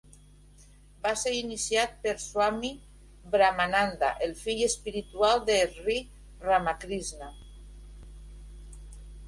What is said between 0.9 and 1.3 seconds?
Va